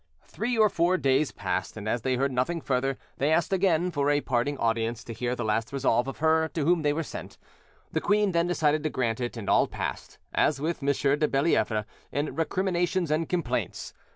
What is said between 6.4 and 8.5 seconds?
to whom they were sent: the queen then